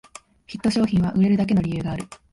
[0.47, 2.07] ヒット商品は売れるだけの理由がある